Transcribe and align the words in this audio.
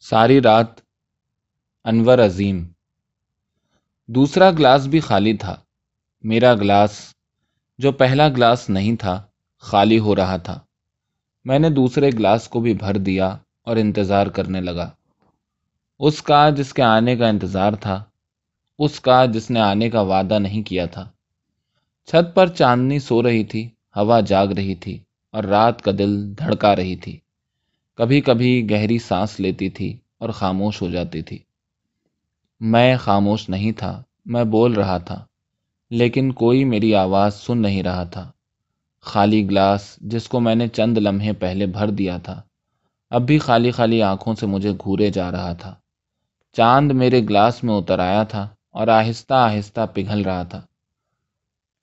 ساری 0.00 0.40
رات 0.40 0.66
انور 1.84 2.18
عظیم۔ 2.18 2.66
دوسرا 4.06 4.50
گلاس 4.50 4.86
بھی 4.86 5.00
خالی 5.00 5.36
تھا۔ 5.36 5.56
میرا 6.22 6.54
گلاس، 6.54 7.14
جو 7.78 7.92
پہلا 7.92 8.28
گلاس 8.28 8.70
نہیں 8.70 8.96
تھا، 8.96 9.22
خالی 9.58 9.98
ہو 9.98 10.16
رہا 10.16 10.36
تھا۔ 10.36 10.60
میں 11.44 11.58
نے 11.58 11.70
دوسرے 11.70 12.10
گلاس 12.10 12.48
کو 12.48 12.60
بھی 12.60 12.74
بھر 12.74 12.96
دیا 12.96 13.36
اور 13.62 13.76
انتظار 13.76 14.26
کرنے 14.26 14.60
لگا۔ 14.60 14.90
اس 15.98 16.22
کا 16.22 16.50
جس 16.50 16.74
کے 16.74 16.82
آنے 16.82 17.16
کا 17.16 17.28
انتظار 17.28 17.72
تھا، 17.72 18.04
اس 18.78 19.00
کا 19.00 19.26
جس 19.26 19.50
نے 19.50 19.60
آنے 19.60 19.90
کا 19.90 20.00
وعدہ 20.00 20.38
نہیں 20.38 20.62
کیا 20.62 20.86
تھا۔ 20.86 21.10
چھت 22.06 22.34
پر 22.34 22.46
چاندنی 22.46 22.98
سو 22.98 23.22
رہی 23.22 23.44
تھی، 23.44 23.70
ہوا 23.96 24.20
جاگ 24.20 24.46
رہی 24.46 24.74
تھی 24.74 24.98
اور 25.30 25.44
رات 25.44 25.82
کا 25.82 25.90
دل 25.98 26.38
دھڑکا 26.38 26.76
رہی 26.76 26.96
تھی۔ 26.96 27.20
کبھی 27.98 28.20
کبھی 28.20 28.70
گہری 28.70 28.98
سانس 28.98 29.40
لیتی 29.40 29.70
تھی 29.70 29.98
اور 30.18 30.28
خاموش 30.28 30.82
ہو 30.82 30.90
جاتی 30.90 31.22
تھی۔ 31.22 31.38
میں 32.60 32.96
خاموش 32.96 33.48
نہیں 33.48 33.72
تھا، 33.72 34.02
میں 34.26 34.44
بول 34.44 34.72
رہا 34.72 34.98
تھا، 34.98 35.24
لیکن 35.90 36.32
کوئی 36.32 36.64
میری 36.64 36.94
آواز 36.94 37.34
سن 37.34 37.58
نہیں 37.58 37.82
رہا 37.82 38.04
تھا۔ 38.04 38.30
خالی 39.00 39.50
گلاس 39.50 39.96
جس 40.00 40.28
کو 40.28 40.40
میں 40.40 40.54
نے 40.54 40.68
چند 40.68 40.98
لمحے 40.98 41.32
پہلے 41.32 41.66
بھر 41.66 41.90
دیا 41.90 42.18
تھا، 42.18 42.42
اب 43.10 43.22
بھی 43.22 43.38
خالی 43.38 43.70
خالی 43.70 44.02
آنکھوں 44.02 44.34
سے 44.34 44.46
مجھے 44.46 44.72
گھورے 44.72 45.10
جا 45.10 45.30
رہا 45.30 45.52
تھا۔ 45.52 45.74
چاند 46.52 46.92
میرے 46.92 47.20
گلاس 47.20 47.64
میں 47.64 47.74
اتر 47.74 47.98
آیا 47.98 48.22
تھا 48.22 48.48
اور 48.70 48.88
آہستہ 48.88 49.34
آہستہ 49.34 49.80
پگھل 49.94 50.22
رہا 50.22 50.42
تھا۔ 50.42 50.60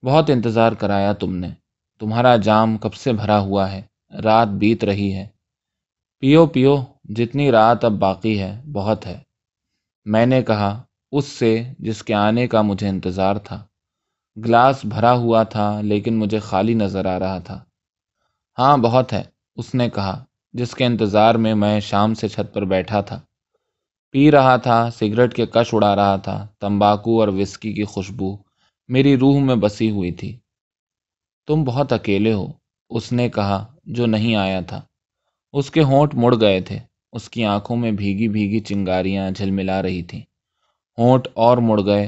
بہت 0.04 0.30
انتظار 0.30 0.72
کرایا 0.72 1.14
تم 1.14 1.36
نے، 1.36 1.50
تمہارا 2.00 2.36
جام 2.36 2.78
کب 2.78 2.94
سے 2.94 3.14
بھرا 3.14 3.40
ہوا 3.40 3.72
ہے؟ 3.72 3.82
رات 4.24 4.48
بیت 4.48 4.84
رہی 4.84 5.14
ہے۔ 5.14 5.35
پیو 6.26 6.48
پیو، 6.48 6.78
جتنی 7.04 7.52
رات 7.52 7.86
اب 7.86 7.92
باقی 7.92 8.40
ہے، 8.40 8.62
بہت 8.72 9.06
ہے۔ 9.06 9.20
میں 10.06 10.26
نے 10.26 10.44
کہا، 10.44 10.84
اس 11.12 11.26
سے 11.26 11.64
جس 11.80 12.04
کے 12.04 12.14
آنے 12.14 12.48
کا 12.48 12.62
مجھے 12.62 12.90
انتظار 12.90 13.36
تھا۔ 13.36 13.66
گلاس 14.46 14.86
بھرا 14.86 15.14
ہوا 15.14 15.44
تھا، 15.44 15.82
لیکن 15.82 16.18
مجھے 16.18 16.40
خالی 16.40 16.74
نظر 16.74 17.06
آ 17.06 17.20
رہا 17.20 17.40
تھا۔ 17.40 17.64
ہاں 18.60 18.78
بہت 18.78 19.14
ہے، 19.14 19.24
اس 19.56 19.76
نے 19.76 19.90
کہا، 19.90 20.26
جس 20.54 20.76
کے 20.76 20.86
انتظار 20.86 21.36
میں 21.36 21.56
میں 21.56 21.80
شام 21.80 22.14
سے 22.14 22.28
چھت 22.28 22.54
پر 22.54 22.66
بیٹھا 22.66 23.02
تھا۔ 23.02 23.22
پی 24.12 24.32
رہا 24.32 24.56
تھا، 24.56 24.90
سگریٹ 24.92 25.34
کے 25.34 25.46
کش 25.46 25.74
اڑا 25.74 25.96
رہا 25.96 26.16
تھا، 26.16 26.48
تمباکو 26.60 27.20
اور 27.20 27.28
وسکی 27.28 27.74
کی 27.74 27.84
خوشبو 27.84 28.38
میری 28.88 29.18
روح 29.18 29.40
میں 29.40 29.56
بسی 29.56 29.90
ہوئی 29.90 30.12
تھی۔ 30.12 30.40
تم 31.48 31.64
بہت 31.64 31.94
اکیلے 31.94 32.34
ہو، 32.34 32.48
اس 32.90 33.12
نے 33.12 33.30
کہا، 33.30 33.66
جو 33.84 34.06
نہیں 34.06 34.36
آیا 34.36 34.62
تھا۔ 34.62 34.82
اس 35.56 35.72
کے 35.72 35.82
ہونٹ 35.82 36.16
مڑ 36.16 36.36
گئے 36.42 36.62
تھے۔ 36.62 36.80
اس 37.14 37.30
کی 37.30 37.46
آنکھوں 37.46 37.78
میں 37.78 37.92
بھیگی 37.92 38.28
بھیگی 38.28 38.60
چنگاریاں 38.60 39.32
جھلملا 39.32 39.82
رہی 39.82 40.04
تھیں۔ 40.04 40.22
ہونٹ 40.98 41.28
اور 41.34 41.58
مڑ 41.58 41.86
گئے 41.86 42.06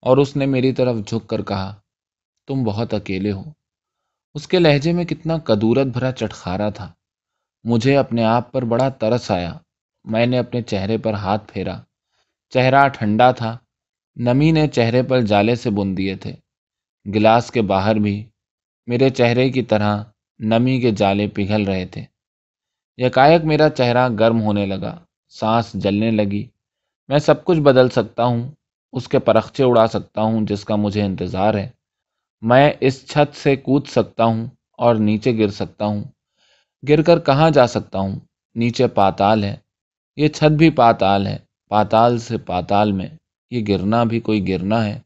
اور 0.00 0.16
اس 0.16 0.36
نے 0.36 0.46
میری 0.46 0.72
طرف 0.72 0.96
جھک 1.06 1.28
کر 1.28 1.42
کہا، 1.42 1.74
تم 2.46 2.64
بہت 2.64 2.94
اکیلے 2.94 3.32
ہو۔ 3.32 3.42
اس 4.34 4.48
کے 4.48 4.58
لہجے 4.58 4.92
میں 4.92 5.04
کتنا 5.04 5.38
کدورت 5.38 5.86
بھرا 5.86 6.12
چٹخارا 6.12 6.68
تھا۔ 6.68 6.92
مجھے 7.64 7.96
اپنے 7.96 8.24
آپ 8.24 8.52
پر 8.52 8.62
بڑا 8.62 8.88
ترس 8.88 9.30
آیا۔ 9.30 9.52
میں 10.04 10.26
نے 10.26 10.38
اپنے 10.38 10.62
چہرے 10.62 10.98
پر 10.98 11.14
ہاتھ 11.14 11.52
پھیرا۔ 11.52 11.80
چہرہ 12.50 12.88
ٹھنڈا 12.88 13.30
تھا۔ 13.32 13.58
نمی 14.16 14.52
نے 14.52 14.68
چہرے 14.68 15.02
پر 15.02 15.20
جالے 15.20 15.54
سے 15.54 15.70
بن 15.70 15.96
دیے 15.96 16.16
تھے۔ 16.16 16.32
گلاس 17.14 17.50
کے 17.50 17.62
باہر 17.62 17.94
بھی 17.94 18.28
میرے 18.86 19.10
چہرے 19.10 19.50
کی 19.50 19.62
طرح 19.62 20.02
نمی 20.38 20.80
کے 20.80 20.90
جالے 20.90 21.28
پگھل 21.28 21.64
رہے 21.64 21.86
تھے۔ 21.86 22.15
یکایک 22.98 23.44
میرا 23.44 23.70
چہرہ 23.70 24.08
گرم 24.18 24.42
ہونے 24.42 24.66
لگا، 24.66 24.98
سانس 25.28 25.72
جلنے 25.72 26.10
لگی۔ 26.10 26.48
میں 27.08 27.18
سب 27.18 27.44
کچھ 27.44 27.58
بدل 27.58 27.88
سکتا 27.88 28.24
ہوں، 28.24 28.50
اس 28.92 29.08
کے 29.08 29.18
پرخچے 29.18 29.64
اڑا 29.64 29.86
سکتا 29.86 30.22
ہوں 30.22 30.46
جس 30.46 30.64
کا 30.64 30.76
مجھے 30.76 31.02
انتظار 31.02 31.54
ہے۔ 31.54 31.70
میں 32.40 32.72
اس 32.80 33.06
چھت 33.06 33.36
سے 33.36 33.56
کود 33.56 33.86
سکتا 33.86 34.24
ہوں 34.24 34.46
اور 34.72 34.94
نیچے 34.94 35.38
گر 35.38 35.48
سکتا 35.48 35.84
ہوں۔ 35.84 36.04
گر 36.88 37.02
کر 37.02 37.18
کہاں 37.18 37.50
جا 37.50 37.66
سکتا 37.66 37.98
ہوں؟ 37.98 38.20
نیچے 38.54 38.86
پاتال 38.86 39.44
ہے۔ 39.44 39.56
یہ 40.16 40.28
چھت 40.28 40.52
بھی 40.52 40.70
پاتال 40.70 41.26
ہے، 41.26 41.38
پاتال 41.68 42.18
سے 42.18 42.38
پاتال 42.38 42.92
میں۔ 42.92 43.08
یہ 43.50 43.64
گرنا 43.68 44.04
بھی 44.04 44.20
کوئی 44.20 44.48
گرنا 44.48 44.84
ہے۔ 44.84 45.00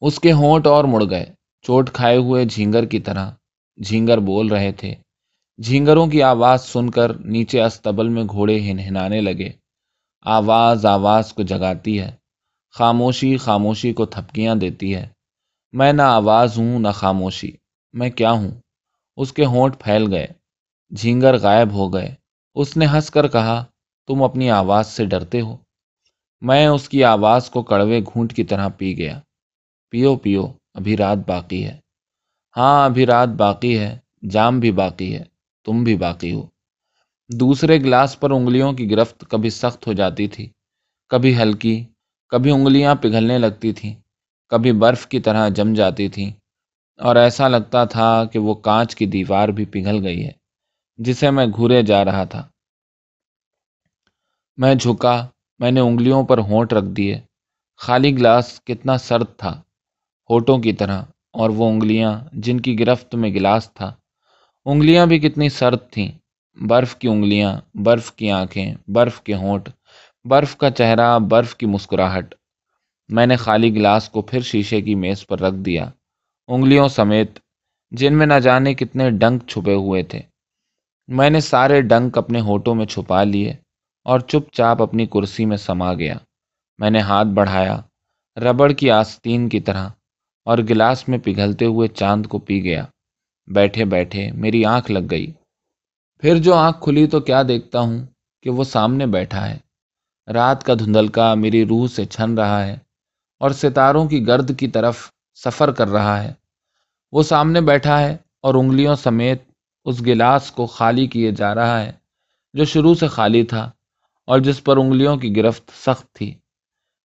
اس 0.00 0.20
کے 0.20 0.32
ہونٹ 0.32 0.66
اور 0.66 0.84
مڑ 0.84 1.04
گئے۔ 1.10 1.26
چوٹ 1.62 1.90
کھائے 1.90 2.16
ہوئے 2.16 2.44
جھینگر 2.44 2.84
کی 2.84 3.00
طرح۔ 3.00 3.30
جھینگر 3.84 4.18
بول 4.18 4.48
رہے 4.48 4.72
تھے۔ 4.72 4.94
جھینگروں 5.64 6.06
کی 6.06 6.22
آواز 6.22 6.64
سن 6.64 6.90
کر 6.90 7.14
نیچے 7.14 7.62
استبل 7.62 8.08
میں 8.08 8.24
گھوڑے 8.24 8.60
ہنہنانے 8.60 9.20
لگے۔ 9.20 9.50
آواز 10.22 10.86
آواز 10.86 11.32
کو 11.32 11.42
جگاتی 11.42 12.00
ہے۔ 12.00 12.10
خاموشی 12.70 13.36
خاموشی 13.36 13.92
کو 13.92 14.06
تھپکیاں 14.06 14.54
دیتی 14.54 14.94
ہے۔ 14.94 15.08
میں 15.72 15.92
نہ 15.92 16.02
آواز 16.02 16.58
ہوں، 16.58 16.78
نہ 16.78 16.88
خاموشی۔ 16.88 17.50
میں 17.92 18.10
کیا 18.10 18.30
ہوں؟ 18.32 18.50
اس 19.16 19.32
کے 19.32 19.44
ہونٹ 19.44 19.78
پھیل 19.78 20.14
گئے۔ 20.14 20.26
جھینگر 20.96 21.38
غائب 21.38 21.72
ہو 21.72 21.94
گئے۔ 21.94 22.14
اس 22.54 22.76
نے 22.76 22.86
ہنس 22.86 23.10
کر 23.10 23.28
کہا، 23.28 23.64
تم 24.06 24.22
اپنی 24.22 24.50
آواز 24.50 24.86
سے 24.86 25.06
ڈرتے 25.06 25.40
ہو۔ 25.40 25.56
میں 26.40 26.66
اس 26.66 26.88
کی 26.88 27.04
آواز 27.04 27.50
کو 27.50 27.62
کڑوے 27.62 28.00
گھونٹ 28.00 28.36
کی 28.36 28.44
طرح 28.44 28.68
پی 28.68 28.98
گیا۔ 28.98 29.20
پیو 29.90 30.16
پیو، 30.16 30.46
ابھی 30.74 30.96
رات 30.96 31.18
باقی 31.28 31.64
ہے۔ 31.64 31.78
ہاں 32.56 32.84
ابھی 32.84 33.06
رات 33.06 33.28
باقی 33.28 33.78
ہے، 33.78 33.98
جام 34.30 34.60
بھی 34.60 34.70
باقی 34.72 35.14
ہے۔ 35.14 35.39
تم 35.70 35.84
بھی 35.84 35.96
باقی 35.96 36.32
ہو۔ 36.32 36.46
دوسرے 37.30 37.78
گلاس 37.78 38.20
پر 38.20 38.30
انگلیوں 38.30 38.72
کی 38.72 38.90
گرفت 38.90 39.24
کبھی 39.28 39.50
سخت 39.50 39.86
ہو 39.86 39.92
جاتی 39.92 40.26
تھی، 40.28 40.48
کبھی 41.08 41.36
ہلکی، 41.42 41.84
کبھی 42.28 42.50
انگلیاں 42.50 42.94
پگھلنے 42.94 43.38
لگتی 43.38 43.72
تھیں، 43.72 43.94
کبھی 44.48 44.72
برف 44.72 45.06
کی 45.06 45.20
طرح 45.20 45.48
جم 45.48 45.74
جاتی 45.74 46.08
تھیں۔ 46.08 46.30
اور 46.98 47.16
ایسا 47.16 47.48
لگتا 47.48 47.84
تھا 47.84 48.24
کہ 48.24 48.38
وہ 48.38 48.54
کانچ 48.54 48.94
کی 48.94 49.06
دیوار 49.06 49.48
بھی 49.48 49.64
پگھل 49.64 50.06
گئی 50.06 50.26
ہے، 50.26 50.32
جسے 50.96 51.30
میں 51.30 51.46
گھورے 51.46 51.82
جا 51.82 52.04
رہا 52.04 52.24
تھا۔ 52.24 52.48
میں 54.56 54.74
جھکا، 54.74 55.26
میں 55.58 55.70
نے 55.70 55.80
انگلیوں 55.80 56.22
پر 56.24 56.38
ہونٹ 56.38 56.72
رکھ 56.72 56.90
دیے۔ 56.96 57.20
خالی 57.76 58.18
گلاس 58.18 58.60
کتنا 58.64 58.98
سرد 58.98 59.26
تھا 59.36 59.62
ہوٹوں 60.30 60.58
کی 60.58 60.72
طرح، 60.72 61.02
اور 61.32 61.50
وہ 61.50 61.70
انگلیاں 61.70 62.20
جن 62.32 62.60
کی 62.60 62.78
گرفت 62.78 63.14
میں 63.14 63.30
گلاس 63.30 63.70
تھا۔ 63.74 63.94
انگلیاں 64.64 65.06
بھی 65.06 65.18
کتنی 65.18 65.48
سرد 65.48 65.78
تھیں۔ 65.90 66.12
برف 66.68 66.96
کی 66.96 67.08
انگلیاں، 67.08 67.60
برف 67.74 68.12
کی 68.12 68.30
آنکھیں، 68.30 68.74
برف 68.88 69.20
کے 69.20 69.34
ہونٹ، 69.34 69.68
برف 70.24 70.56
کا 70.56 70.70
چہرہ، 70.70 71.18
برف 71.18 71.56
کی 71.56 71.66
مسکراہٹ۔ 71.66 72.34
میں 73.08 73.26
نے 73.26 73.36
خالی 73.36 73.74
گلاس 73.74 74.08
کو 74.08 74.22
پھر 74.22 74.40
شیشے 74.40 74.80
کی 74.80 74.94
میز 74.94 75.26
پر 75.26 75.40
رکھ 75.40 75.54
دیا۔ 75.54 75.90
انگلیوں 76.48 76.88
سمیت، 76.88 77.38
جن 77.90 78.18
میں 78.18 78.26
نہ 78.26 78.34
جانے 78.34 78.74
کتنے 78.74 79.10
ڈنک 79.10 79.42
چھپے 79.46 79.74
ہوئے 79.74 80.02
تھے۔ 80.02 80.20
میں 81.08 81.30
نے 81.30 81.40
سارے 81.40 81.80
ڈنک 81.80 82.18
اپنے 82.18 82.40
ہوٹوں 82.40 82.74
میں 82.74 82.86
چھپا 82.86 83.24
لیے 83.24 83.54
اور 84.04 84.20
چپ 84.20 84.52
چاپ 84.52 84.82
اپنی 84.82 85.06
کرسی 85.06 85.44
میں 85.44 85.56
سما 85.56 85.94
گیا۔ 85.94 86.14
میں 86.78 86.90
نے 86.90 86.98
ہاتھ 86.98 87.28
بڑھایا، 87.28 87.80
ربڑ 88.36 88.72
کی 88.72 88.90
آستین 88.90 89.48
کی 89.48 89.60
طرح، 89.60 89.88
اور 90.44 90.58
گلاس 90.58 91.08
میں 91.08 91.18
پگھلتے 91.18 91.64
ہوئے 91.64 91.88
چاند 91.88 92.26
کو 92.26 92.38
پی 92.38 92.64
گیا۔ 92.64 92.84
بیٹھے 93.54 93.84
بیٹھے 93.84 94.32
میری 94.32 94.64
آنکھ 94.64 94.90
لگ 94.92 95.06
گئی۔ 95.10 95.32
پھر 96.18 96.36
جو 96.36 96.54
آنکھ 96.54 96.80
کھلی 96.80 97.06
تو 97.06 97.20
کیا 97.20 97.42
دیکھتا 97.48 97.80
ہوں 97.80 98.06
کہ 98.42 98.50
وہ 98.50 98.64
سامنے 98.64 99.06
بیٹھا 99.06 99.50
ہے۔ 99.50 99.58
رات 100.32 100.64
کا 100.64 100.74
دھندلکا 100.74 101.34
میری 101.34 101.66
روح 101.66 101.86
سے 101.88 102.04
چھن 102.04 102.38
رہا 102.38 102.66
ہے 102.66 102.76
اور 103.40 103.50
ستاروں 103.50 104.08
کی 104.08 104.26
گرد 104.26 104.58
کی 104.58 104.68
طرف 104.68 105.10
سفر 105.34 105.72
کر 105.72 105.88
رہا 105.88 106.22
ہے۔ 106.22 106.32
وہ 107.12 107.22
سامنے 107.22 107.60
بیٹھا 107.60 108.00
ہے 108.00 108.16
اور 108.42 108.54
انگلیوں 108.54 108.94
سمیت 108.94 109.42
اس 109.84 110.06
گلاس 110.06 110.52
کو 110.52 110.66
خالی 110.66 111.06
کیے 111.06 111.30
جا 111.30 111.54
رہا 111.54 111.80
ہے 111.80 111.92
جو 112.52 112.64
شروع 112.64 112.94
سے 112.94 113.06
خالی 113.06 113.44
تھا 113.44 113.70
اور 114.26 114.38
جس 114.38 114.64
پر 114.64 114.76
انگلیوں 114.76 115.16
کی 115.16 115.36
گرفت 115.36 115.70
سخت 115.74 116.14
تھی، 116.14 116.34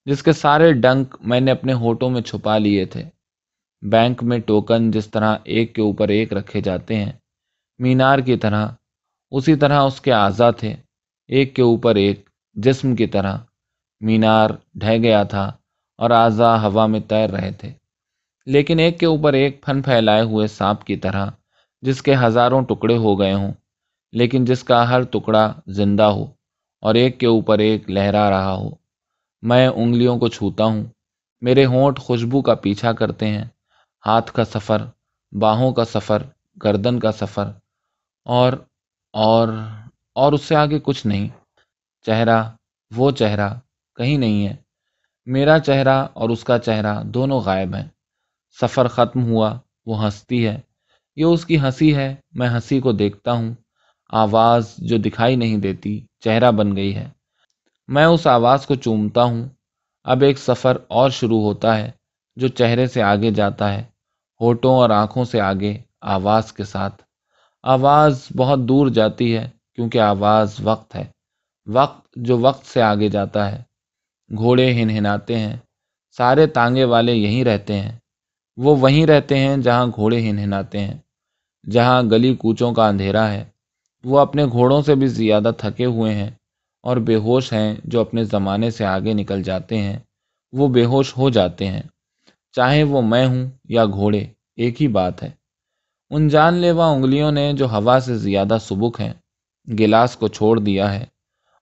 جس 0.06 0.24
کے 0.24 0.32
سارے 0.32 0.74
ڈنک 0.74 1.16
میں 1.22 1.40
نے 1.40 1.52
اپنے 1.52 1.74
ہوٹوں 1.74 2.10
میں 2.10 2.22
چھپا 2.22 2.58
لیے 2.58 2.86
تھے۔ 2.86 3.04
بینک 3.92 4.24
میں 4.24 4.40
ٹوکن 4.40 4.92
جس 4.92 5.08
طرح 5.12 5.36
ایک 5.44 5.76
کے 5.76 5.82
اوپر 5.82 6.08
ایک 6.08 6.34
رکھے 6.34 6.62
جاتے 6.62 6.96
ہیں، 6.96 7.12
مینار 7.80 8.20
کی 8.20 8.38
طرح، 8.38 8.68
اسی 9.32 9.56
طرح 9.56 9.82
اس 9.82 10.02
کے 10.02 10.14
اعضا 10.14 10.52
تھے، 10.52 10.76
ایک 11.28 11.56
کے 11.56 11.62
اوپر 11.62 11.96
ایک، 11.96 12.30
جسم 12.54 12.96
کی 12.96 13.08
طرح۔ 13.08 13.38
مینار 14.02 14.50
ڈھہ 14.76 14.98
گیا 14.98 15.24
تھا 15.24 15.52
اور 15.98 16.10
اعضا 16.10 16.64
ہوا 16.64 16.86
میں 16.86 17.00
تیر 17.00 17.30
رہے 17.30 17.52
تھے۔ 17.52 17.72
لیکن 18.46 18.80
ایک 18.80 19.00
کے 19.00 19.06
اوپر 19.06 19.34
ایک 19.34 19.64
پھن 19.64 19.82
پھیلائے 19.82 20.22
ہوئے 20.22 20.48
سانپ 20.48 20.84
کی 20.84 20.96
طرح، 20.96 21.26
جس 21.82 22.02
کے 22.02 22.16
ہزاروں 22.16 22.62
ٹکڑے 22.62 22.98
ہو 22.98 23.20
گئے 23.20 23.34
ہوں، 23.34 23.52
لیکن 24.14 24.46
جس 24.46 24.64
کا 24.64 24.90
ہر 24.90 25.02
ٹکڑا 25.02 25.54
زندہ 25.68 26.04
ہو 26.04 26.26
اور 26.82 26.96
ایک 26.96 27.20
کے 27.20 27.28
اوپر 27.28 27.60
ایک 27.60 27.90
لہرا 27.90 28.30
رہا 28.30 28.54
ہو۔ 28.54 28.70
میں 29.42 29.68
انگلیوں 29.68 30.18
کو 30.18 30.28
چھوتا 30.28 30.64
ہوں، 30.64 30.84
میرے 31.42 31.66
ہونٹ 31.66 32.00
خوشبو 32.00 32.42
کا 32.42 32.56
پیچھا 32.56 32.92
کرتے 32.92 33.28
ہیں۔ 33.28 33.46
ہاتھ 34.06 34.32
کا 34.32 34.46
سفر، 34.46 34.86
باہوں 35.32 35.74
کا 35.74 35.86
سفر، 35.86 36.24
گردن 36.64 37.00
کا 37.00 37.12
سفر، 37.12 37.52
اور 38.26 38.54
اور 39.14 39.48
اور 40.16 40.34
اس 40.34 40.42
سے 40.42 40.56
آگے 40.56 40.80
کچھ 40.80 41.08
نہیں۔ 41.08 41.28
چہرہ، 42.06 42.44
وہ 42.96 43.12
چہرہ 43.12 43.50
کہیں 43.96 44.18
نہیں 44.18 44.48
ہے۔ 44.48 44.56
میرا 45.26 45.60
چہرہ 45.60 46.06
اور 46.14 46.30
اس 46.30 46.44
کا 46.44 46.60
چہرہ 46.60 47.04
دونوں 47.04 47.40
غائب 47.40 47.76
ہیں۔ 47.76 47.88
سفر 48.62 48.88
ختم 48.88 49.24
ہوا، 49.24 49.60
وہ 49.86 50.04
ہنستی 50.04 50.48
ہے۔ 50.48 50.62
یہ 51.16 51.26
اس 51.26 51.46
کی 51.46 51.60
ہنسی 51.60 51.96
ہے، 51.96 52.16
میں 52.32 52.50
ہنسی 52.50 52.80
کو 52.80 52.92
دیکھتا 52.92 53.32
ہوں۔ 53.32 53.54
آواز 54.10 54.76
جو 54.78 54.98
دکھائی 54.98 55.36
نہیں 55.36 55.58
دیتی، 55.58 56.06
چہرہ 56.20 56.52
بن 56.52 56.76
گئی 56.76 56.96
ہے۔ 56.96 57.10
میں 57.88 58.06
اس 58.06 58.28
آواز 58.28 58.66
کو 58.66 58.76
چومتا 58.76 59.24
ہوں۔ 59.24 59.50
اب 60.04 60.22
ایک 60.22 60.38
سفر 60.38 60.78
اور 60.88 61.10
شروع 61.10 61.42
ہوتا 61.42 61.78
ہے، 61.78 61.92
جو 62.36 62.48
چہرے 62.48 62.88
سے 62.88 63.02
آگے 63.02 63.32
جاتا 63.32 63.74
ہے۔ 63.74 63.95
ہوٹوں 64.42 64.76
اور 64.76 64.90
آنکھوں 64.90 65.26
سے 65.26 65.42
آگے، 65.42 65.78
آواز 66.02 66.54
کے 66.54 66.64
ساتھ۔ 66.64 67.04
آواز 67.64 68.28
بہت 68.38 68.60
دور 68.60 68.88
جاتی 68.88 69.38
ہے 69.38 69.50
کیونکہ 69.76 69.98
آواز 69.98 70.56
وقت 70.64 70.96
ہے۔ 70.96 71.04
وقت 71.68 72.08
جو 72.16 72.38
وقت 72.40 72.66
سے 72.66 72.82
آگے 72.82 73.08
جاتا 73.08 73.52
ہے۔ 73.52 73.64
گھوڑے 74.38 74.74
ہن 74.74 74.90
ہناتے 74.90 75.40
ہیں۔ 75.40 75.58
سارے 76.18 76.48
تانگے 76.48 76.84
والے 76.84 77.14
یہیں 77.14 77.44
رہتے 77.44 77.80
ہیں۔ 77.80 78.00
وہ 78.58 78.76
وہیں 78.76 79.06
رہتے 79.06 79.40
ہیں 79.40 79.58
جہاں 79.58 79.88
گھوڑے 79.96 80.30
ہن 80.30 80.40
ہناتے 80.40 80.80
ہیں۔ 80.80 80.98
جہاں 81.72 82.04
گلی 82.04 82.36
کوچوں 82.36 82.74
کا 82.74 82.88
اندھیرا 82.88 83.32
ہے۔ 83.32 83.46
وہ 84.04 84.20
اپنے 84.20 84.46
گھوڑوں 84.46 84.82
سے 84.82 84.96
بھی 84.96 85.08
زیادہ 85.08 85.52
تھکے 85.58 85.86
ہوئے 85.86 86.14
ہیں 86.14 86.32
اور 86.84 86.98
بے 86.98 87.16
ہوش 87.16 87.54
ہیں 87.54 87.76
جو 87.84 88.02
اپنے 88.02 88.24
زمانے 88.24 88.72
سے 88.72 88.86
آگے 88.86 89.14
نکل 89.14 89.44
جاتے 89.44 89.78
ہیں۔ 89.82 90.00
وہ 90.54 90.68
بے 90.68 90.86
ہوش 90.86 91.18
ہو 91.18 91.30
جاتے 91.30 91.68
ہیں۔ 91.68 91.82
چاہے 92.56 92.84
وہ 92.84 93.02
میں 93.02 93.26
ہوں 93.26 93.46
یا 93.70 93.86
گھوڑے، 93.86 94.26
ایک 94.56 94.82
ہی 94.82 94.88
بات 94.88 95.24
ہے۔ 95.24 95.30
ان 96.10 96.28
جان 96.28 96.54
لیوا 96.54 96.86
انگلیوں 96.86 97.32
نے 97.32 97.54
جو 97.54 97.70
ہوا 97.70 98.00
سے 98.00 98.18
زیادہ 98.18 98.58
سبک 98.62 99.02
ہیں، 99.02 99.14
گلاس 99.80 100.16
کو 100.16 100.28
چھوڑ 100.28 100.60
دیا 100.60 100.94
ہے۔ 100.94 101.06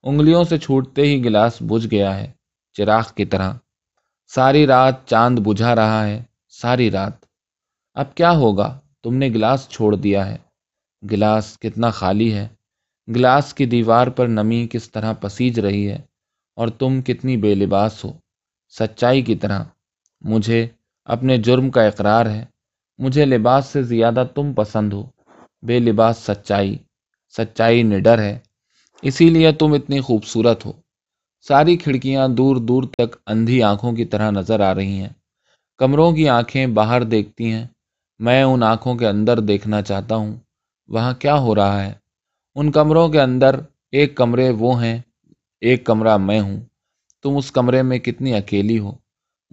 انگلیوں 0.04 0.44
سے 0.44 0.58
چھوٹتے 0.58 1.02
ہی 1.02 1.24
گلاس 1.26 1.58
بجھ 1.62 1.88
گیا 1.92 2.20
ہے، 2.20 2.32
چراغ 2.74 3.04
کی 3.16 3.26
طرح۔ 3.26 3.54
ساری 4.28 4.68
رات 4.68 5.08
چاند 5.08 5.40
بجھا 5.40 5.76
رہا 5.76 6.08
ہے، 6.08 6.24
ساری 6.50 6.92
رات۔ 6.92 7.14
اب 7.94 8.16
کیا 8.16 8.32
ہوگا؟ 8.32 8.80
تم 9.04 9.14
نے 9.14 9.28
گلاس 9.28 9.70
چھوڑ 9.70 9.96
دیا 9.96 10.26
ہے۔ 10.30 10.38
گلاس 11.12 11.60
کتنا 11.60 11.90
خالی 11.90 12.34
ہے۔ 12.34 12.48
گلاس 13.16 13.54
کی 13.54 13.66
دیوار 13.66 14.08
پر 14.08 14.28
نمی 14.28 14.68
کس 14.72 14.92
طرح 14.92 15.14
پسیج 15.14 15.60
رہی 15.60 15.90
ہے، 15.90 16.02
اور 16.56 16.68
تم 16.68 17.02
کتنی 17.02 17.38
بے 17.38 17.56
لباس 17.56 18.06
ہو۔ 18.06 18.12
سچائی 18.70 19.22
کی 19.22 19.36
طرح۔ 19.36 19.64
مجھے 20.22 20.68
اپنے 21.06 21.38
جرم 21.38 21.70
کا 21.70 21.84
اقرار 21.84 22.26
ہے۔ 22.26 22.46
مجھے 22.98 23.26
لباس 23.26 23.66
سے 23.66 23.84
زیادہ 23.84 24.24
تم 24.36 24.54
پسند 24.54 24.94
ہو۔ 24.94 25.04
بے 25.62 25.80
لباس 25.80 26.18
سچائی 26.18 26.78
سچائی 27.38 27.84
نڈر 27.84 28.20
ہے۔ 28.20 28.40
اسی 29.02 29.30
لیے 29.30 29.52
تم 29.52 29.74
اتنی 29.74 30.00
خوبصورت 30.00 30.66
ہو۔ 30.66 30.72
ساری 31.42 31.78
کھڑکیاں 31.78 32.28
دور 32.28 32.56
دور 32.56 32.84
تک 32.84 33.16
اندھی 33.28 33.64
آنکھوں 33.64 33.94
کی 33.94 34.06
طرح 34.06 34.32
نظر 34.32 34.60
آ 34.60 34.76
رہی 34.76 35.00
ہیں۔ 35.00 35.10
کمروں 35.78 36.12
کی 36.12 36.30
آنکھیں 36.30 36.68
باہر 36.68 37.04
دیکھتی 37.04 37.52
ہیں۔ 37.52 37.68
میں 38.20 38.44
ان 38.44 38.64
آنکھوں 38.64 38.96
کے 38.96 39.08
اندر 39.08 39.40
دیکھنا 39.40 39.82
چاہتا 39.82 40.16
ہوں۔ 40.16 40.36
وہاں 40.88 41.14
کیا 41.14 41.38
ہو 41.38 41.56
رہا 41.56 41.86
ہے؟ 41.86 41.94
ان 42.56 42.72
کمروں 42.72 43.10
کے 43.10 43.22
اندر 43.22 43.60
ایک 43.92 44.16
کمرے 44.16 44.50
وہ 44.50 44.84
ہیں، 44.84 45.00
ایک 45.62 45.86
کمرہ 45.86 46.18
میں 46.18 46.40
ہوں۔ 46.40 46.60
تم 47.22 47.38
اس 47.38 47.52
کمرے 47.52 47.82
میں 47.82 48.00
کتنی 48.00 48.34
اکیلی 48.34 48.80
ہو۔ 48.80 48.92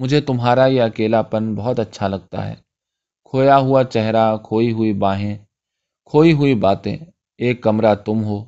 مجھے 0.00 0.20
تمہارا 0.20 0.67
یہ 0.67 0.82
اکیلا 0.82 1.23
پن 1.23 1.55
بہت 1.55 1.81
اچھا 1.81 2.08
لگتا 2.08 2.49
ہے۔ 2.49 2.55
کھویا 3.25 3.58
ہوا 3.58 3.85
چہرہ، 3.85 4.37
کھوئی 4.37 4.73
ہوئی 4.73 4.93
باہیں، 4.93 5.38
کھوئی 6.05 6.32
ہوئی 6.32 6.55
باتیں۔ 6.55 6.97
ایک 7.38 7.62
کمرہ 7.62 7.94
تم 7.94 8.25
ہو، 8.25 8.44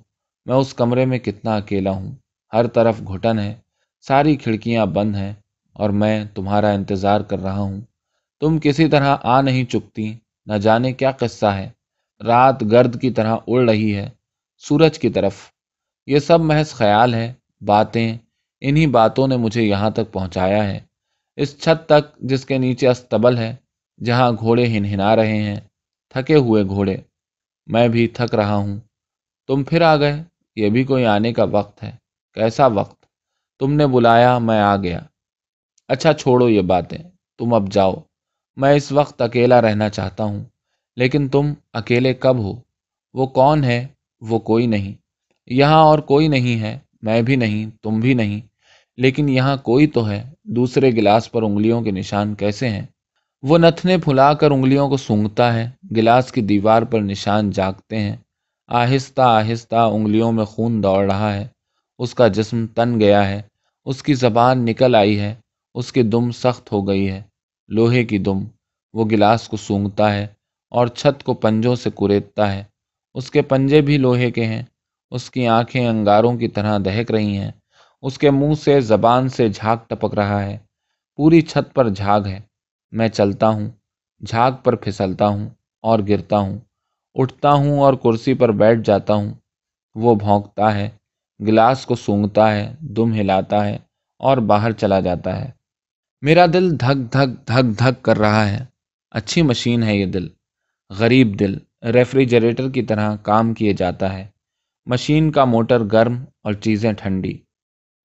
میں 0.46 0.54
اس 0.54 0.74
کمرے 0.74 1.04
میں 1.04 1.18
کتنا 1.18 1.56
اکیلا 1.56 1.90
ہوں۔ 1.90 2.12
ہر 2.52 2.66
طرف 2.66 3.00
گھٹن 3.08 3.38
ہے، 3.38 3.54
ساری 4.00 4.36
کھڑکیاں 4.36 4.86
بند 4.86 5.16
ہیں 5.16 5.32
اور 5.72 5.90
میں 5.90 6.24
تمہارا 6.24 6.70
انتظار 6.70 7.20
کر 7.20 7.38
رہا 7.38 7.60
ہوں۔ 7.60 7.80
تم 8.40 8.58
کسی 8.58 8.88
طرح 8.88 9.16
آ 9.22 9.40
نہیں 9.40 9.64
چکتی، 9.64 10.14
نہ 10.46 10.52
جانے 10.52 10.92
کیا 10.92 11.10
قصہ 11.10 11.46
ہے۔ 11.46 11.70
رات 12.26 12.62
گرد 12.62 13.00
کی 13.00 13.10
طرح 13.10 13.36
اڑ 13.46 13.68
رہی 13.68 13.96
ہے، 13.96 14.08
سورج 14.58 14.98
کی 14.98 15.08
طرف۔ 15.08 15.34
یہ 16.06 16.18
سب 16.18 16.40
محض 16.40 16.70
خیال 16.70 17.14
ہے، 17.14 17.32
باتیں، 17.60 18.18
انہی 18.60 18.86
باتوں 18.86 19.28
نے 19.28 19.36
مجھے 19.36 19.62
یہاں 19.62 19.90
تک 19.90 20.12
پہنچایا 20.12 20.64
ہے۔ 20.64 20.91
اس 21.36 21.58
چھت 21.58 21.88
تک 21.88 22.18
جس 22.18 22.44
کے 22.44 22.58
نیچے 22.58 22.88
استبل 22.88 23.38
ہے، 23.38 23.56
جہاں 24.04 24.32
گھوڑے 24.32 24.66
ہن 24.66 24.84
ہنا 24.84 25.16
رہے 25.16 25.36
ہیں، 25.36 25.60
تھکے 26.08 26.34
ہوئے 26.34 26.64
گھوڑے، 26.64 26.96
میں 27.66 27.88
بھی 27.88 28.08
تھک 28.08 28.34
رہا 28.34 28.54
ہوں۔ 28.54 28.80
تم 29.46 29.64
پھر 29.64 29.82
آ 29.82 29.96
گئے؟ 29.96 30.24
یہ 30.56 30.70
بھی 30.70 30.84
کوئی 30.84 31.06
آنے 31.06 31.32
کا 31.32 31.44
وقت 31.44 31.82
ہے۔ 31.82 31.92
کیسا 32.34 32.66
وقت؟ 32.66 33.06
تم 33.58 33.72
نے 33.72 33.86
بلایا، 33.86 34.38
میں 34.38 34.60
آ 34.60 34.76
گیا۔ 34.76 35.00
اچھا 35.88 36.12
چھوڑو 36.12 36.48
یہ 36.48 36.60
باتیں۔ 36.60 36.98
تم 37.38 37.54
اب 37.54 37.72
جاؤ۔ 37.72 37.94
میں 38.56 38.74
اس 38.74 38.92
وقت 38.92 39.22
اکیلا 39.22 39.62
رہنا 39.62 39.88
چاہتا 39.88 40.24
ہوں۔ 40.24 40.44
لیکن 40.96 41.28
تم 41.28 41.52
اکیلے 41.72 42.14
کب 42.14 42.38
ہو؟ 42.38 42.52
وہ 43.14 43.26
کون 43.26 43.64
ہے؟ 43.64 43.86
وہ 44.20 44.38
کوئی 44.38 44.66
نہیں۔ 44.66 44.94
یہاں 45.46 45.82
اور 45.82 45.98
کوئی 45.98 46.28
نہیں 46.28 46.60
ہے۔ 46.60 46.78
میں 47.02 47.22
بھی 47.22 47.36
نہیں، 47.36 47.70
تم 47.82 48.00
بھی 48.00 48.14
نہیں۔ 48.14 48.40
لیکن 48.96 49.28
یہاں 49.28 49.56
کوئی 49.56 49.86
تو 49.86 50.10
ہے۔ 50.10 50.30
دوسرے 50.44 50.90
گلاس 50.90 51.32
پر 51.32 51.42
انگلیوں 51.42 51.82
کے 51.82 51.90
نشان 51.90 52.34
کیسے 52.34 52.68
ہیں؟ 52.68 52.86
وہ 53.42 53.58
نتنے 53.58 53.98
پھلا 53.98 54.32
کر 54.34 54.50
انگلیوں 54.50 54.88
کو 54.88 54.96
سونگتا 54.96 55.54
ہے، 55.54 55.70
گلاس 55.96 56.32
کی 56.32 56.40
دیوار 56.40 56.82
پر 56.82 57.00
نشان 57.00 57.50
جاگتے 57.50 57.98
ہیں۔ 57.98 58.16
آہستہ 58.68 59.20
آہستہ 59.20 59.76
انگلیوں 59.76 60.32
میں 60.32 60.44
خون 60.44 60.82
دوڑ 60.82 61.04
رہا 61.04 61.34
ہے۔ 61.34 61.46
اس 61.98 62.14
کا 62.14 62.28
جسم 62.28 62.66
تن 62.66 63.00
گیا 63.00 63.28
ہے۔ 63.28 63.42
اس 63.84 64.02
کی 64.02 64.14
زبان 64.14 64.64
نکل 64.64 64.94
آئی 64.94 65.20
ہے۔ 65.20 65.34
اس 65.74 65.92
کی 65.92 66.02
دم 66.02 66.30
سخت 66.30 66.72
ہو 66.72 66.88
گئی 66.88 67.10
ہے۔ 67.10 67.22
لوہے 67.68 68.04
کی 68.04 68.18
دم۔ 68.18 68.44
وہ 68.92 69.04
گلاس 69.04 69.48
کو 69.48 69.56
سونگتا 69.56 70.14
ہے 70.14 70.26
اور 70.70 70.86
چھت 70.86 71.24
کو 71.24 71.34
پنجوں 71.34 71.74
سے 71.74 71.90
کریدتا 71.90 72.52
ہے۔ 72.52 72.64
اس 73.14 73.30
کے 73.30 73.42
پنجے 73.42 73.80
بھی 73.80 73.98
لوہے 73.98 74.30
کے 74.30 74.44
ہیں۔ 74.44 74.62
اس 75.10 75.30
کی 75.30 75.46
آنکھیں 75.48 75.88
انگاروں 75.88 76.34
کی 76.34 76.48
طرح 76.48 76.78
دہک 76.78 77.10
رہی 77.10 77.36
ہیں۔ 77.36 77.50
اس 78.02 78.18
کے 78.18 78.30
منہ 78.30 78.54
سے 78.54 78.80
زبان 78.80 79.28
سے 79.28 79.48
جھاگ 79.48 79.76
ٹپک 79.88 80.14
رہا 80.14 80.42
ہے۔ 80.42 80.58
پوری 81.16 81.40
چھت 81.40 81.74
پر 81.74 81.88
جھاگ 81.88 82.20
ہے۔ 82.26 82.40
میں 82.92 83.08
چلتا 83.08 83.48
ہوں، 83.48 83.68
جھاگ 84.26 84.52
پر 84.64 84.76
پھسلتا 84.76 85.26
ہوں 85.26 85.48
اور 85.82 85.98
گرتا 86.08 86.38
ہوں۔ 86.38 86.58
اٹھتا 87.14 87.52
ہوں 87.52 87.80
اور 87.80 87.94
کرسی 87.94 88.34
پر 88.34 88.52
بیٹھ 88.52 88.80
جاتا 88.84 89.14
ہوں۔ 89.14 89.34
وہ 89.94 90.14
بھونکتا 90.14 90.74
ہے، 90.74 90.90
گلاس 91.40 91.86
کو 91.86 91.94
سونگتا 91.94 92.52
ہے، 92.52 92.74
دم 92.80 93.14
ہلاتا 93.14 93.66
ہے 93.66 93.78
اور 94.18 94.36
باہر 94.36 94.72
چلا 94.72 95.00
جاتا 95.00 95.40
ہے۔ 95.40 95.50
میرا 96.20 96.46
دل 96.52 96.80
دھک 96.80 97.12
دھک 97.12 97.48
دھک 97.48 97.78
دھک 97.78 98.04
کر 98.04 98.18
رہا 98.18 98.50
ہے۔ 98.50 98.64
اچھی 99.10 99.42
مشین 99.42 99.82
ہے 99.82 99.96
یہ 99.96 100.06
دل۔ 100.06 100.28
غریب 100.90 101.40
دل۔ 101.40 101.58
ریفریجریٹر 101.92 102.70
کی 102.70 102.82
طرح 102.82 103.16
کام 103.16 103.54
کیے 103.54 103.72
جاتا 103.72 104.12
ہے۔ 104.12 104.26
مشین 104.86 105.32
کا 105.32 105.44
موٹر 105.44 105.80
گرم 105.92 106.24
اور 106.42 106.52
چیزیں 106.52 106.92
ٹھنڈی۔ 106.92 107.38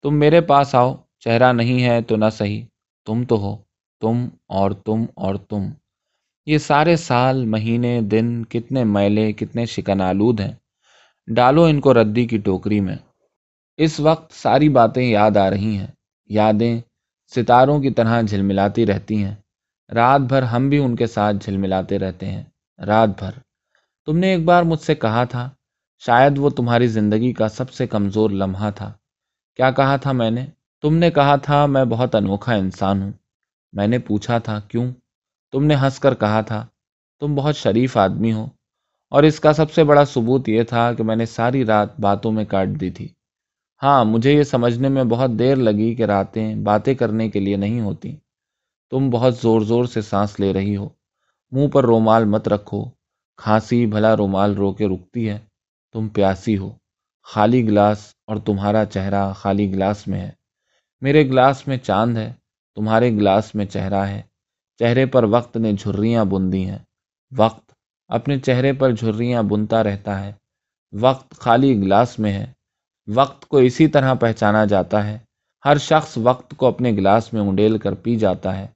تم 0.02 0.20
میرے 0.20 0.42
پاس 0.42 0.76
آؤ، 0.76 0.96
چہرہ 1.20 1.54
نہیں 1.54 1.84
ہے 1.84 2.02
تو 2.02 2.16
نہ 2.16 2.26
صحیح۔ 2.32 2.66
تم 3.06 3.24
تو 3.26 3.36
ہو، 3.36 3.58
تم 4.02 4.30
اور 4.48 4.72
تم 4.72 5.06
اور 5.16 5.36
تم۔ 5.36 5.62
یہ 6.46 6.58
سارے 6.58 6.96
سال، 6.96 7.46
مہینے، 7.46 8.02
دن، 8.02 8.46
کتنے 8.46 8.84
میلے، 8.84 9.32
کتنے 9.32 9.66
شکن 9.66 10.02
آلود 10.02 10.40
ہیں۔ 10.40 10.52
ڈالو 11.28 11.64
ان 11.64 11.82
کو 11.82 11.94
ردی 11.94 12.26
کی 12.26 12.38
ٹوکری 12.38 12.80
میں۔ 12.80 12.96
اس 13.78 14.00
وقت 14.00 14.34
ساری 14.34 14.70
باتیں 14.70 15.04
یاد 15.04 15.38
آ 15.38 15.50
رہی 15.50 15.78
ہیں۔ 15.78 15.88
یادیں 16.26 16.82
ستاروں 17.36 17.82
کی 17.82 17.90
طرح 17.90 18.22
جھلملاتی 18.22 18.86
رہتی 18.86 19.24
ہیں۔ 19.24 19.36
رات 19.96 20.22
بھر 20.22 20.44
ہم 20.44 20.70
بھی 20.70 20.78
ان 20.78 20.96
کے 20.96 21.08
ساتھ 21.08 21.36
جھلملاتے 21.42 22.00
رہتے 22.00 22.26
ہیں۔ 22.26 22.44
رات 22.86 23.10
بھر۔ 23.20 23.32
تم 24.06 24.18
نے 24.18 24.28
ایک 24.28 24.44
بار 24.46 24.64
مجھ 24.64 24.82
سے 24.82 24.96
کہا 24.96 25.24
تھا، 25.24 25.50
شاید 26.00 26.38
وہ 26.38 26.50
تمہاری 26.50 26.88
زندگی 26.88 27.34
کا 27.34 27.48
سب 27.48 27.72
سے 27.72 27.88
کمزور 27.88 28.30
لمحہ 28.30 28.72
تھا۔ 28.72 28.94
کیا 29.58 29.72
کہا 29.72 29.96
تھا 29.96 30.12
میں 30.12 30.32
نے؟ 30.32 30.46
تم 30.82 30.96
نے 30.96 31.12
کہا 31.12 31.36
تھا 31.36 31.66
میں 31.66 31.86
بہت 31.86 32.16
انوکھا 32.16 32.54
انسان 32.54 33.02
ہوں۔ 33.02 33.12
میں 33.74 33.88
نے 33.88 34.00
پوچھا 34.00 34.38
تھا، 34.38 34.60
کیوں؟ 34.60 34.92
تم 35.52 35.64
نے 35.64 35.76
ہنس 35.76 36.00
کر 36.00 36.16
کہا 36.16 36.42
تھا، 36.42 36.66
تم 37.20 37.36
بہت 37.36 37.56
شریف 37.56 37.98
آدمی 37.98 38.34
ہو۔ 38.34 38.48
اور 39.10 39.24
اس 39.24 39.40
کا 39.40 39.54
سب 39.54 39.72
سے 39.72 39.84
بڑا 39.84 40.06
ثبوت 40.06 40.50
یہ 40.50 40.64
تھا 40.64 40.94
کہ 40.94 41.04
میں 41.04 41.16
نے 41.16 41.26
ساری 41.26 41.66
رات 41.66 42.00
باتوں 42.00 42.32
میں 42.32 42.46
کاٹ 42.46 42.68
دی 42.82 42.90
تھی۔ 42.90 43.08
ہاں 43.84 44.06
مجھے 44.06 44.34
یہ 44.34 44.44
سمجھنے 44.44 44.90
میں 44.90 45.04
بہت 45.04 45.30
دیر 45.40 45.56
لگی 45.56 45.96
کہ 45.96 46.04
راتیں 46.04 46.56
باتیں 46.56 46.96
کرنے 46.96 47.30
کے 47.30 47.40
لیے 47.40 47.56
نہیں 47.56 47.82
ہوتی۔ 47.82 48.16
تم 48.92 49.10
بہت 49.10 49.38
زور 49.38 49.62
زور 49.62 49.86
سے 49.86 50.02
سانس 50.02 50.40
لے 50.40 50.54
رہی 50.54 50.78
ہو۔ 50.78 50.90
منہ 51.52 51.68
پر 51.68 51.84
رومال 51.84 52.26
مت 52.26 52.48
رکھو۔ 52.48 52.86
کھانسی 53.38 53.86
بھلا 53.86 54.18
رومال 54.18 54.56
رو 54.56 54.74
کے 54.74 54.88
رکتی 54.88 55.30
ہے۔ 55.30 55.40
تم 55.94 56.08
پیاسی 56.08 56.58
ہو۔ 56.58 56.72
خالی 57.24 57.66
گلاس 57.66 58.17
اور 58.28 58.38
تمہارا 58.38 58.86
چہرہ 58.86 59.34
خالی 59.34 59.72
گلاس 59.72 60.08
میں 60.08 60.20
ہے۔ 60.20 60.32
میرے 61.02 61.30
گلاس 61.30 61.68
میں 61.68 61.78
چاند 61.78 62.18
ہے، 62.18 62.34
تمہارے 62.76 63.12
گلاس 63.12 63.56
میں 63.56 63.66
چہرہ 63.66 64.06
ہے۔ 64.06 64.22
چہرے 64.80 65.06
پر 65.06 65.24
وقت 65.24 65.58
نے 65.58 65.74
جھریاں 65.74 66.26
بن 66.26 66.52
دی 66.52 66.70
ہیں۔ 66.70 66.78
وقت 67.38 67.72
اپنے 68.08 68.40
چہرے 68.40 68.74
پر 68.74 68.92
جھریاں 68.92 69.44
بنتا 69.44 69.84
رہتا 69.84 70.26
ہے۔ 70.26 70.34
وقت 70.92 71.36
خالی 71.36 71.76
گلاس 71.76 72.20
میں 72.20 72.34
ہے۔ 72.34 72.46
وقت 73.16 73.46
کو 73.46 73.58
اسی 73.58 73.88
طرح 73.88 74.14
پہچانا 74.14 74.66
جاتا 74.66 75.08
ہے۔ 75.08 75.18
ہر 75.66 75.78
شخص 75.78 76.18
وقت 76.24 76.56
کو 76.58 76.68
اپنے 76.68 76.92
گلاس 76.92 77.34
میں 77.34 77.42
انڈیل 77.42 77.78
کر 77.78 77.94
پی 77.94 78.16
جاتا 78.16 78.58
ہے۔ 78.58 78.68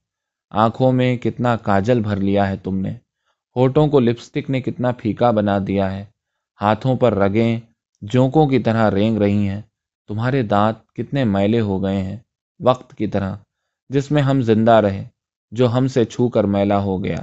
آنکھوں 0.49 0.91
میں 0.91 1.17
کتنا 1.17 1.57
کاجل 1.57 1.99
بھر 1.99 2.15
لیا 2.15 2.49
ہے 2.49 2.57
تم 2.57 2.77
نے۔ 2.77 2.91
ہوٹوں 3.55 3.87
کو 3.87 3.99
لپسٹک 3.99 4.49
نے 4.49 4.61
کتنا 4.61 4.91
پھیکا 4.91 5.31
بنا 5.31 5.57
دیا 5.67 5.91
ہے۔ 5.91 6.05
ہاتھوں 6.61 6.95
پر 6.95 7.13
رگیں 7.13 7.59
جونکوں 8.01 8.47
کی 8.47 8.59
طرح 8.59 8.91
رینگ 8.91 9.17
رہی 9.17 9.49
ہیں۔ 9.49 9.61
تمہارے 10.07 10.41
دانت 10.41 10.93
کتنے 10.93 11.23
میلے 11.23 11.59
ہو 11.59 11.83
گئے 11.83 12.03
ہیں 12.03 12.17
وقت 12.59 12.95
کی 12.95 13.07
طرح، 13.07 13.35
جس 13.89 14.11
میں 14.11 14.21
ہم 14.21 14.41
زندہ 14.41 14.71
رہے، 14.71 15.07
جو 15.51 15.73
ہم 15.73 15.87
سے 15.87 16.05
چھو 16.05 16.29
کر 16.29 16.43
میلا 16.43 16.79
ہو 16.79 17.03
گیا۔ 17.03 17.17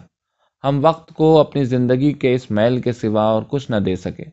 ہم 0.65 0.79
وقت 0.83 1.13
کو 1.13 1.41
اپنی 1.41 1.65
زندگی 1.65 2.13
کے 2.13 2.35
اس 2.35 2.51
میل 2.51 2.81
کے 2.81 2.93
سوا 2.93 3.23
اور 3.23 3.43
کچھ 3.49 3.71
نہ 3.71 3.77
دے 3.77 3.97
سکے۔ 3.97 4.25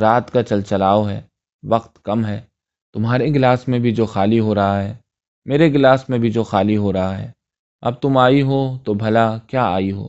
رات 0.00 0.30
کا 0.30 0.42
چل 0.42 0.62
چلاؤ 0.62 1.08
ہے، 1.08 1.22
وقت 1.68 2.04
کم 2.04 2.26
ہے۔ 2.26 2.40
تمہارے 2.92 3.26
گلاس 3.28 3.68
میں 3.68 3.78
بھی 3.78 3.90
جو 3.90 4.06
خالی 4.06 4.40
ہو 4.40 4.54
رہا 4.54 4.82
ہے، 4.82 4.94
میرے 5.44 5.72
گلاس 5.72 6.08
میں 6.08 6.18
بھی 6.18 6.30
جو 6.30 6.42
خالی 6.42 6.76
ہو 6.76 6.92
رہا 6.92 7.18
ہے۔ 7.18 7.30
اب 7.80 8.00
تم 8.00 8.16
آئی 8.16 8.42
ہو 8.42 8.78
تو 8.78 8.94
بھلا 8.94 9.38
کیا 9.38 9.64
آئی 9.64 9.92
ہو؟ 9.92 10.08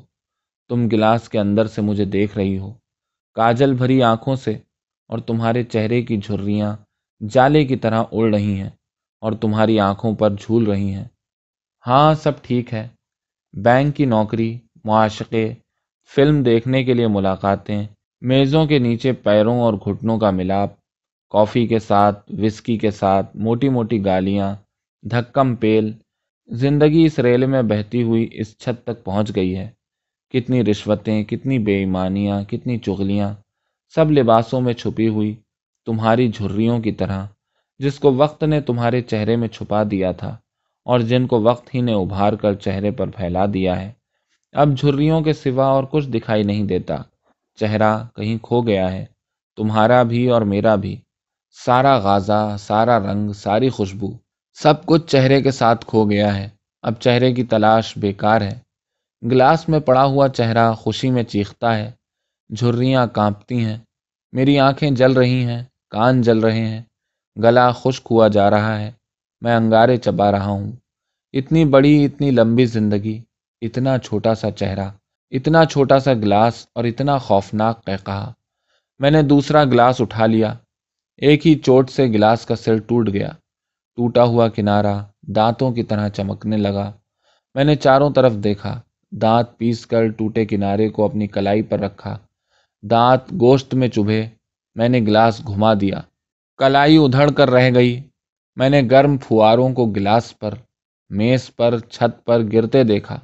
تم 0.70 0.88
گلاس 0.88 1.30
کے 1.30 1.40
اندر 1.40 1.68
سے 1.68 1.82
مجھے 1.82 2.06
دیکھ 2.06 2.38
رہی 2.38 2.58
ہو۔ 2.58 2.74
کاجل 3.34 3.74
بھری 3.74 4.04
آنکھوں 4.04 4.36
سے 4.36 4.58
اور 5.08 5.20
تمہارے 5.20 5.64
چہرے 5.64 6.02
کی 6.02 6.18
جھریاں 6.18 6.76
جالے 7.30 7.66
کی 7.66 7.76
طرح 7.76 8.04
اڑ 8.12 8.34
رہی 8.34 8.60
ہیں 8.60 8.70
اور 9.22 9.32
تمہاری 9.32 9.80
آنکھوں 9.80 10.16
پر 10.16 10.30
جھول 10.32 10.64
رہی 10.64 10.94
ہیں۔ 10.94 11.06
ہاں 11.88 12.14
سب 12.14 12.32
ٹھیک 12.42 12.74
ہے۔ 12.74 12.88
بینک 13.54 13.96
کی 13.96 14.06
نوکری، 14.06 14.58
معاشقے، 14.84 15.54
فلم 16.16 16.44
دیکھنے 16.44 16.84
کے 16.84 16.94
لیے 16.94 17.08
ملاقاتیں، 17.08 17.84
میزوں 18.22 18.66
کے 18.66 18.80
نیچے 18.80 19.14
پیروں 19.14 19.60
اور 19.62 19.74
گھٹنوں 19.74 20.20
کا 20.20 20.32
ملاپ، 20.32 20.70
کافی 21.30 21.68
کے 21.68 21.80
ساتھ، 21.80 22.32
وسکی 22.38 22.78
کے 22.78 22.92
ساتھ، 22.92 23.38
موٹی 23.38 23.70
موٹی 23.70 24.06
گالیاں، 24.06 24.56
دھکم 25.04 25.56
پیل، 25.56 25.92
زندگی 26.48 27.06
اس 27.06 27.20
ریل 27.20 27.46
میں 27.46 27.62
بہتی 27.62 28.04
ہوئی 28.04 28.30
اس 28.32 28.58
چھت 28.58 28.84
تک 28.84 29.04
پہنچ 29.04 29.36
گئی 29.36 29.58
ہے۔ 29.58 29.70
کتنی 30.34 30.64
رشوتیں، 30.64 31.24
کتنی 31.24 31.60
بے 31.60 31.76
ایمانیاں، 31.76 32.44
کتنی 32.44 32.78
چغلیاں۔ 32.78 33.34
سب 33.88 34.12
لباسوں 34.12 34.62
میں 34.62 34.74
چھپی 34.74 35.08
ہوئی 35.08 35.36
تمہاری 35.86 36.28
جھریوں 36.28 36.80
کی 36.80 36.92
طرح، 36.92 37.26
جس 37.80 38.00
کو 38.00 38.14
وقت 38.14 38.44
نے 38.44 38.62
تمہارے 38.62 39.02
چہرے 39.02 39.36
میں 39.36 39.48
چھپا 39.48 39.84
دیا 39.92 40.12
تھا 40.12 40.38
اور 40.86 41.00
جن 41.00 41.28
کو 41.28 41.42
وقت 41.42 41.76
ہی 41.76 41.82
نے 41.82 41.94
ابھار 41.94 42.34
کر 42.34 42.54
چہرے 42.54 42.92
پر 42.92 43.08
پھیلا 43.08 43.46
دیا 43.54 43.82
ہے۔ 43.82 43.92
اب 44.52 44.78
جھریوں 44.78 45.22
کے 45.22 45.34
سوا 45.34 45.66
اور 45.66 45.84
کچھ 45.92 46.10
دکھائی 46.10 46.44
نہیں 46.44 46.64
دیتا۔ 46.64 46.96
چہرہ 47.56 48.08
کہیں 48.16 48.38
کھو 48.44 48.62
گیا 48.62 48.92
ہے۔ 48.92 49.06
تمہارا 49.58 50.04
بھی 50.04 50.30
اور 50.30 50.42
میرا 50.42 50.76
بھی۔ 50.76 51.02
سارا 51.66 51.98
غازہ، 51.98 52.56
سارا 52.60 53.00
رنگ، 53.00 53.32
ساری 53.32 53.70
خوشبو، 53.70 54.08
سب 54.54 54.86
کچھ 54.86 55.08
چہرے 55.08 55.42
کے 55.42 55.52
ساتھ 55.52 55.86
کھو 55.86 56.10
گیا 56.10 56.38
ہے۔ 56.38 56.50
اب 56.82 56.94
چہرے 57.00 57.34
کی 57.34 57.44
تلاش 57.44 57.98
بیکار 57.98 58.42
ہے۔ 58.42 58.60
گلاس 59.32 59.70
میں 59.70 59.80
پڑا 59.80 60.06
ہوا 60.06 60.30
چہرہ 60.30 60.74
خوشی 60.74 61.10
میں 61.10 61.24
چیختا 61.24 61.78
ہے۔ 61.78 61.92
جھریاں 62.50 63.08
کانپتی 63.08 63.66
ہیں۔ 63.66 63.78
میری 64.32 64.60
آنکھیں 64.60 64.92
جل 64.92 65.12
رہی 65.12 65.44
ہیں، 65.44 65.64
کان 65.90 66.22
جل 66.22 66.40
رہے 66.40 66.66
ہیں۔ 66.66 66.82
گلا 67.44 67.72
خشک 67.72 68.08
ہوا 68.12 68.28
جا 68.28 68.50
رہا 68.50 68.80
ہے۔ 68.80 68.92
میں 69.42 69.56
انگارے 69.56 69.98
چبا 69.98 70.32
رہا 70.32 70.46
ہوں۔ 70.46 70.72
اتنی 71.34 71.66
بڑی، 71.66 72.06
اتنی 72.06 72.32
لمبی 72.32 72.66
زندگی، 72.66 73.22
اتنا 73.62 73.98
چھوٹا 73.98 74.36
سا 74.36 74.52
چہرہ، 74.52 74.90
اتنا 75.32 75.66
چھوٹا 75.66 76.00
سا 76.00 76.14
گلاس 76.14 76.68
اور 76.76 76.84
اتنا 76.84 77.18
خوفناک 77.18 77.86
کہا 77.86 78.34
میں 79.00 79.12
نے 79.12 79.22
دوسرا 79.22 79.64
گلاس 79.64 80.02
اٹھا 80.02 80.26
لیا۔ 80.26 80.54
ایک 81.18 81.48
ہی 81.48 81.56
چوٹ 81.56 81.90
سے 81.90 82.06
گلاس 82.06 82.46
کا 82.46 82.56
سر 82.56 82.78
ٹوٹ 82.78 83.10
گیا۔ 83.14 83.30
ٹوٹا 83.96 84.24
ہوا 84.24 84.48
کنارہ 84.48 85.04
دانتوں 85.22 85.72
کی 85.72 85.84
طرح 85.84 86.10
چمکنے 86.10 86.58
لگا۔ 86.58 86.92
میں 87.56 87.64
نے 87.64 87.76
چاروں 87.76 88.10
طرف 88.14 88.34
دیکھا۔ 88.34 88.82
دانت 89.12 89.58
پیس 89.58 89.86
کر 89.86 90.08
ٹوٹے 90.08 90.46
کنارے 90.46 90.90
کو 90.90 91.06
اپنی 91.06 91.28
کلائی 91.28 91.62
پر 91.62 91.80
رکھا۔ 91.80 92.18
دانت 92.92 93.34
گوشت 93.34 93.74
میں 93.74 93.88
چبھے، 93.88 94.26
میں 94.76 94.90
نے 94.90 95.00
گلاس 95.00 95.48
گھما 95.48 95.74
دیا۔ 95.74 96.02
کلائی 96.58 96.98
ادھڑ 96.98 97.32
کر 97.32 97.50
رہ 97.50 97.70
گئی۔ 97.76 98.02
میں 98.56 98.70
نے 98.70 98.82
گرم 98.92 99.18
پھواروں 99.18 99.74
کو 99.74 99.86
گلاس 99.86 100.40
پر، 100.40 100.54
میز 101.10 101.56
پر، 101.56 101.80
چھت 101.80 102.26
پر 102.26 102.42
گرتے 102.54 102.84
دیکھا۔ 102.84 103.20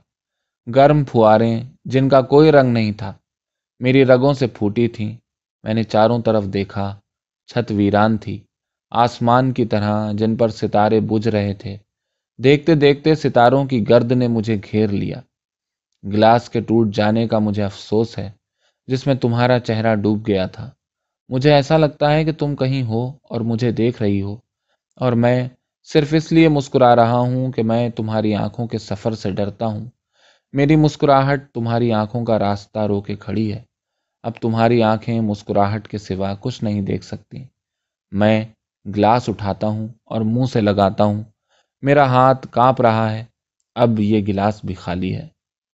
گرم 0.76 1.04
پھواریں 1.04 1.64
جن 1.86 2.10
کا 2.10 2.22
کوئی 2.22 2.52
رنگ 2.52 2.74
نہیں 2.74 2.92
تھا، 2.92 3.14
میری 3.80 4.06
رگوں 4.06 4.34
سے 4.34 4.48
پھوٹی 4.48 4.88
تھیں۔ 4.88 5.18
میں 5.64 5.74
نے 5.74 5.84
چاروں 5.84 6.22
طرف 6.22 6.46
دیکھا، 6.46 7.00
چھت 7.48 7.72
ویران 7.72 8.18
تھی۔ 8.18 8.44
آسمان 8.92 9.52
کی 9.52 9.66
طرح 9.66 10.12
جن 10.12 10.36
پر 10.36 10.50
ستارے 10.50 11.00
بجھ 11.00 11.28
رہے 11.28 11.54
تھے۔ 11.54 11.78
دیکھتے 12.38 12.76
دیکھتے 12.76 13.16
ستاروں 13.16 13.66
کی 13.66 13.90
گرد 13.90 14.12
نے 14.12 14.28
مجھے 14.28 14.58
گھیر 14.72 14.88
لیا۔ 14.88 15.22
گلاس 16.04 16.50
کے 16.50 16.62
ٹوٹ 16.62 16.88
جانے 16.94 17.28
کا 17.28 17.40
مجھے 17.40 17.64
افسوس 17.64 18.18
ہے۔ 18.18 18.32
جس 18.92 19.08
میں 19.08 19.16
تمہارا 19.16 19.60
چہرہ 19.60 19.96
ڈوب 19.96 20.28
گیا 20.28 20.46
تھا۔ 20.46 20.72
مجھے 21.30 21.54
ایسا 21.54 21.78
لگتا 21.78 22.14
ہے 22.14 22.24
کہ 22.24 22.32
تم 22.32 22.56
کہیں 22.56 22.84
ہو 22.84 23.10
اور 23.10 23.42
مجھے 23.42 23.72
دیکھ 23.72 24.02
رہی 24.02 24.22
ہو۔ 24.22 24.34
اور 24.96 25.14
میں 25.14 25.50
صرف 25.84 26.14
اس 26.18 26.32
لیے 26.32 26.50
مسکرا 26.50 26.96
رہا 26.96 27.18
ہوں 27.18 27.52
کہ 27.52 27.64
میں 27.64 27.90
تمہاری 27.90 28.36
آنکھوں 28.36 28.68
کے 28.68 28.78
سفر 28.78 29.12
سے 29.12 29.32
ڈرتا 29.32 29.66
ہوں۔ 29.66 29.86
میری 30.54 30.76
مسکراہٹ 30.76 31.52
تمہاری 31.54 31.94
آنکھوں 31.94 32.26
کا 32.26 32.40
راستہ 32.40 32.80
رو 32.80 33.02
کے 33.02 33.16
کھڑی 33.16 33.54
ہے۔ 33.54 33.64
اب 34.24 34.32
تمہاری 34.42 34.84
آنکھیں 34.84 35.22
مسکراہٹ 35.22 35.88
کے 35.88 35.98
سوا 35.98 36.36
کچھ 36.40 36.64
نہیں 36.64 36.82
دیکھ 36.82 37.06
سکتی۔ 37.06 37.44
میں 38.12 38.46
گلاس 38.96 39.30
اٹھاتا 39.30 39.68
ہوں 39.68 39.88
اور 40.06 40.22
منہ 40.22 40.46
سے 40.46 40.62
لگاتا 40.62 41.04
ہوں۔ 41.04 41.24
میرا 41.82 42.06
ہاتھ 42.06 42.48
کانپ 42.52 42.82
رہا 42.82 43.14
ہے۔ 43.14 43.26
اب 43.76 44.00
یہ 44.00 44.26
گلاس 44.28 44.66
بھی 44.66 44.76
خالی 44.76 45.16
ہے۔ 45.16 45.41